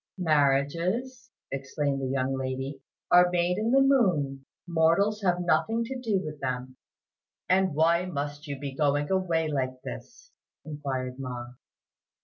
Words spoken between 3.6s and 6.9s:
the moon; mortals have nothing to do with them."